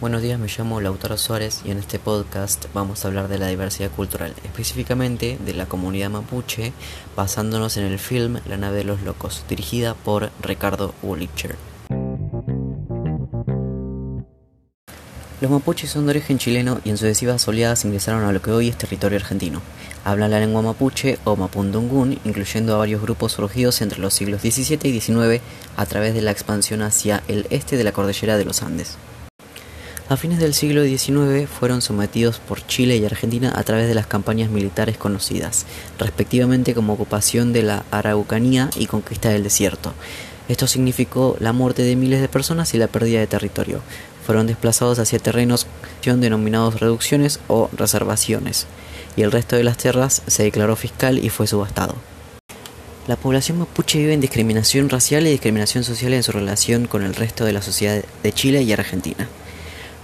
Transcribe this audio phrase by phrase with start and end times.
[0.00, 3.48] Buenos días, me llamo Lautaro Suárez y en este podcast vamos a hablar de la
[3.48, 6.72] diversidad cultural, específicamente de la comunidad mapuche,
[7.16, 11.56] basándonos en el film La nave de los locos, dirigida por Ricardo Wollicher.
[15.40, 18.68] Los mapuches son de origen chileno y en sucesivas oleadas ingresaron a lo que hoy
[18.68, 19.62] es territorio argentino.
[20.04, 24.78] Hablan la lengua mapuche o mapundungún, incluyendo a varios grupos surgidos entre los siglos XVII
[24.84, 25.42] y XIX
[25.76, 28.96] a través de la expansión hacia el este de la cordillera de los Andes.
[30.10, 34.06] A fines del siglo XIX fueron sometidos por Chile y Argentina a través de las
[34.06, 35.66] campañas militares conocidas,
[35.98, 39.92] respectivamente como ocupación de la Araucanía y conquista del desierto.
[40.48, 43.82] Esto significó la muerte de miles de personas y la pérdida de territorio.
[44.24, 45.66] Fueron desplazados hacia terrenos
[46.02, 48.66] denominados reducciones o reservaciones,
[49.14, 51.96] y el resto de las tierras se declaró fiscal y fue subastado.
[53.06, 57.14] La población mapuche vive en discriminación racial y discriminación social en su relación con el
[57.14, 59.28] resto de la sociedad de Chile y Argentina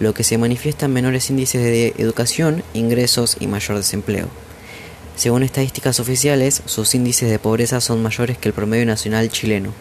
[0.00, 4.28] lo que se manifiesta en menores índices de educación, ingresos y mayor desempleo.
[5.16, 9.72] Según estadísticas oficiales, sus índices de pobreza son mayores que el promedio nacional chileno.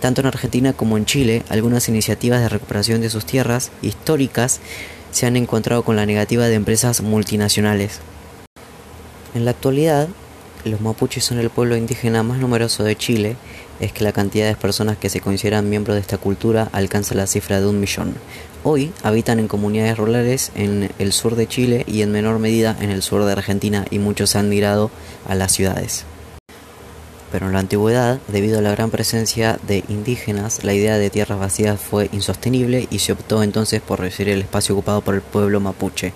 [0.00, 4.60] Tanto en Argentina como en Chile, algunas iniciativas de recuperación de sus tierras históricas
[5.10, 8.00] se han encontrado con la negativa de empresas multinacionales.
[9.34, 10.08] En la actualidad,
[10.64, 13.36] los mapuches son el pueblo indígena más numeroso de Chile,
[13.80, 17.26] es que la cantidad de personas que se consideran miembros de esta cultura alcanza la
[17.26, 18.14] cifra de un millón.
[18.64, 22.90] Hoy habitan en comunidades rurales en el sur de Chile y en menor medida en
[22.90, 24.90] el sur de Argentina y muchos han migrado
[25.28, 26.04] a las ciudades.
[27.30, 31.38] Pero en la antigüedad, debido a la gran presencia de indígenas, la idea de tierras
[31.38, 35.60] vacías fue insostenible y se optó entonces por reducir el espacio ocupado por el pueblo
[35.60, 36.12] mapuche.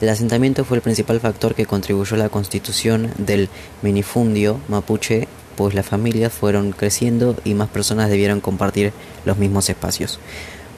[0.00, 3.48] El asentamiento fue el principal factor que contribuyó a la constitución del
[3.82, 5.28] minifundio mapuche,
[5.62, 8.92] pues las familias fueron creciendo y más personas debieron compartir
[9.24, 10.18] los mismos espacios.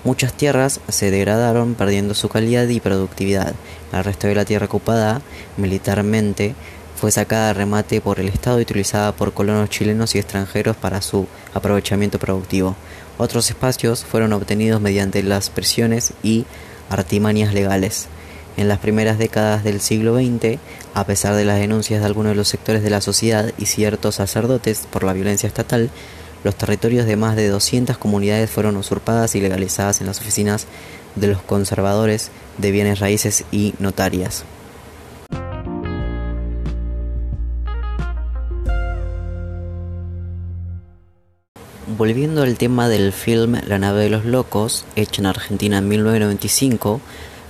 [0.04, 3.54] Muchas tierras se degradaron perdiendo su calidad y productividad.
[3.94, 5.22] El resto de la tierra ocupada
[5.56, 6.54] militarmente
[7.00, 11.00] fue sacada a remate por el Estado y utilizada por colonos chilenos y extranjeros para
[11.00, 12.76] su aprovechamiento productivo.
[13.16, 16.44] Otros espacios fueron obtenidos mediante las presiones y
[16.90, 18.08] artimañas legales.
[18.56, 20.58] En las primeras décadas del siglo XX,
[20.94, 24.14] a pesar de las denuncias de algunos de los sectores de la sociedad y ciertos
[24.14, 25.90] sacerdotes por la violencia estatal,
[26.44, 30.66] los territorios de más de 200 comunidades fueron usurpadas y legalizadas en las oficinas
[31.16, 34.44] de los conservadores de bienes raíces y notarias.
[41.96, 47.00] Volviendo al tema del film La nave de los locos, hecho en Argentina en 1995,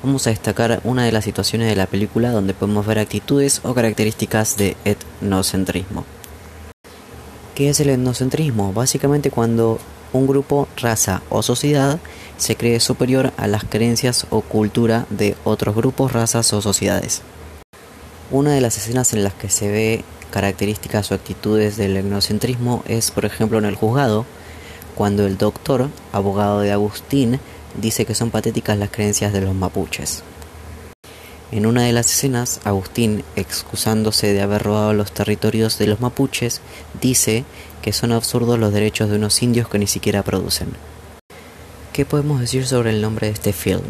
[0.05, 3.73] vamos a destacar una de las situaciones de la película donde podemos ver actitudes o
[3.73, 6.05] características de etnocentrismo.
[7.55, 8.75] ¿Qué es el etnocentrismo?
[8.75, 9.79] Básicamente cuando
[10.13, 12.01] un grupo, raza o sociedad
[12.37, 17.23] se cree superior a las creencias o cultura de otros grupos, razas o sociedades.
[18.31, 23.11] Una de las escenas en las que se ve características o actitudes del etnocentrismo es,
[23.11, 24.27] por ejemplo, en el juzgado,
[24.97, 27.41] cuando el doctor, abogado de Agustín,
[27.81, 30.23] dice que son patéticas las creencias de los mapuches.
[31.53, 36.61] En una de las escenas, Agustín, excusándose de haber robado los territorios de los mapuches,
[37.01, 37.45] dice
[37.83, 40.69] que son absurdos los derechos de unos indios que ni siquiera producen.
[41.93, 43.85] ¿Qué podemos decir sobre el nombre de este film?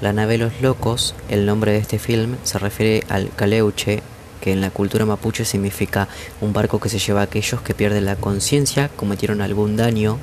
[0.00, 4.02] La nave Los Locos, el nombre de este film, se refiere al caleuche,
[4.40, 6.08] que en la cultura mapuche significa
[6.40, 10.18] un barco que se lleva a aquellos que pierden la conciencia, cometieron algún daño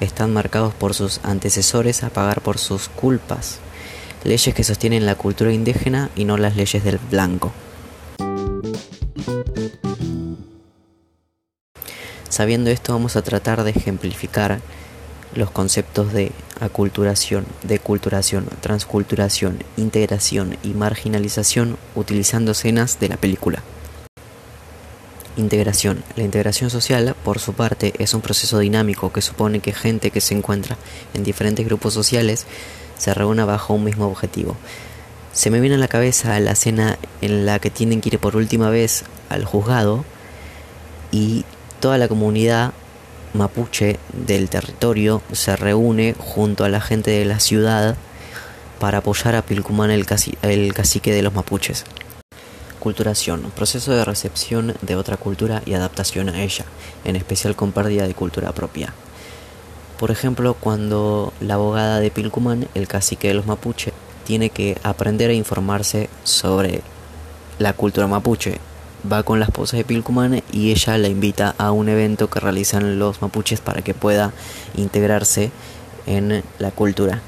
[0.00, 3.58] están marcados por sus antecesores a pagar por sus culpas,
[4.24, 7.52] leyes que sostienen la cultura indígena y no las leyes del blanco.
[12.28, 14.60] Sabiendo esto vamos a tratar de ejemplificar
[15.34, 23.62] los conceptos de aculturación, deculturación, transculturación, integración y marginalización utilizando escenas de la película.
[25.38, 26.02] Integración.
[26.16, 30.20] La integración social, por su parte, es un proceso dinámico que supone que gente que
[30.20, 30.76] se encuentra
[31.14, 32.44] en diferentes grupos sociales
[32.98, 34.56] se reúna bajo un mismo objetivo.
[35.32, 38.34] Se me viene a la cabeza la escena en la que tienen que ir por
[38.34, 40.04] última vez al juzgado
[41.12, 41.44] y
[41.78, 42.72] toda la comunidad
[43.32, 47.96] mapuche del territorio se reúne junto a la gente de la ciudad
[48.80, 50.04] para apoyar a Pilcumán, el
[50.74, 51.84] cacique de los mapuches.
[52.80, 56.64] Culturación, proceso de recepción de otra cultura y adaptación a ella,
[57.04, 58.92] en especial con pérdida de cultura propia.
[59.98, 63.92] Por ejemplo, cuando la abogada de Pilcumán, el cacique de los mapuche,
[64.24, 66.82] tiene que aprender a informarse sobre
[67.58, 68.58] la cultura mapuche.
[69.10, 72.98] Va con la esposa de Pilcumán y ella la invita a un evento que realizan
[73.00, 74.32] los mapuches para que pueda
[74.76, 75.50] integrarse
[76.06, 77.22] en la cultura.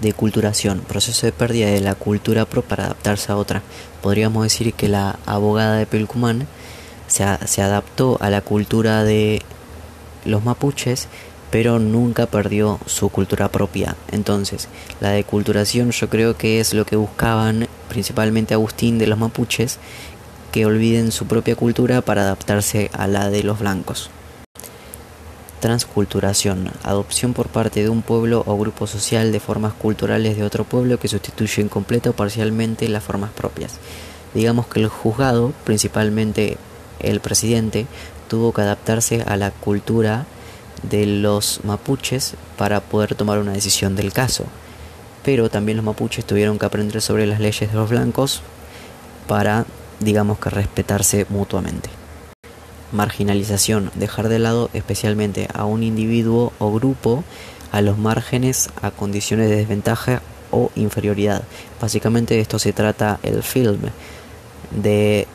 [0.00, 3.62] Deculturación, proceso de pérdida de la cultura pro para adaptarse a otra.
[4.02, 6.46] Podríamos decir que la abogada de Pelcumán
[7.06, 9.42] se, se adaptó a la cultura de
[10.24, 11.08] los mapuches,
[11.50, 13.96] pero nunca perdió su cultura propia.
[14.10, 14.68] Entonces,
[15.00, 19.78] la deculturación yo creo que es lo que buscaban principalmente Agustín de los mapuches,
[20.52, 24.10] que olviden su propia cultura para adaptarse a la de los blancos.
[25.60, 30.64] Transculturación, adopción por parte de un pueblo o grupo social de formas culturales de otro
[30.64, 33.74] pueblo que sustituyen completa o parcialmente las formas propias.
[34.32, 36.56] Digamos que el juzgado, principalmente
[36.98, 37.86] el presidente,
[38.28, 40.24] tuvo que adaptarse a la cultura
[40.82, 44.44] de los mapuches para poder tomar una decisión del caso.
[45.24, 48.40] Pero también los mapuches tuvieron que aprender sobre las leyes de los blancos
[49.26, 49.66] para,
[49.98, 51.99] digamos que, respetarse mutuamente.
[52.92, 57.24] Marginalización, dejar de lado especialmente a un individuo o grupo
[57.72, 61.44] a los márgenes a condiciones de desventaja o inferioridad.
[61.80, 63.80] Básicamente de esto se trata el film,
[64.70, 65.26] de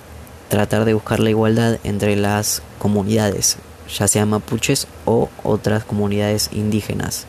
[0.50, 3.58] tratar de buscar la igualdad entre las comunidades,
[3.98, 7.26] ya sean mapuches o otras comunidades indígenas.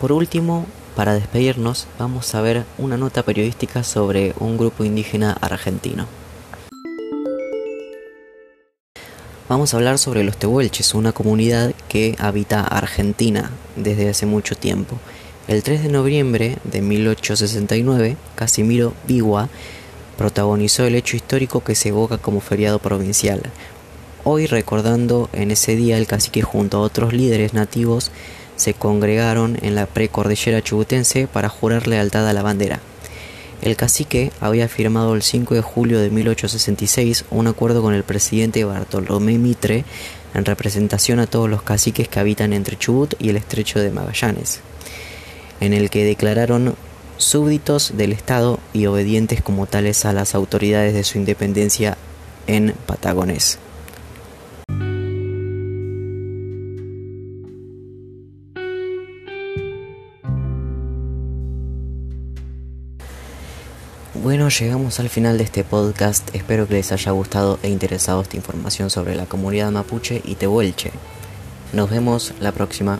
[0.00, 6.06] Por último, para despedirnos, vamos a ver una nota periodística sobre un grupo indígena argentino.
[9.48, 14.98] Vamos a hablar sobre los tehuelches, una comunidad que habita Argentina desde hace mucho tiempo.
[15.48, 19.48] El 3 de noviembre de 1869, Casimiro Bigua
[20.16, 23.42] protagonizó el hecho histórico que se evoca como feriado provincial.
[24.24, 28.12] Hoy recordando en ese día el cacique junto a otros líderes nativos
[28.56, 32.80] se congregaron en la precordillera chubutense para jurar lealtad a la bandera.
[33.62, 38.64] El cacique había firmado el 5 de julio de 1866 un acuerdo con el presidente
[38.64, 39.84] Bartolomé Mitre
[40.34, 44.60] en representación a todos los caciques que habitan entre Chubut y el estrecho de Magallanes,
[45.60, 46.74] en el que declararon
[47.18, 51.96] súbditos del Estado y obedientes como tales a las autoridades de su independencia
[52.48, 53.58] en Patagones.
[64.32, 66.34] Bueno, llegamos al final de este podcast.
[66.34, 70.90] Espero que les haya gustado e interesado esta información sobre la comunidad mapuche y tehuelche.
[71.74, 72.98] Nos vemos la próxima.